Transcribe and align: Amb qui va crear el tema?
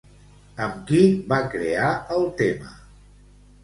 Amb 0.67 0.79
qui 0.87 1.03
va 1.35 1.43
crear 1.53 1.95
el 2.19 2.29
tema? 2.45 2.77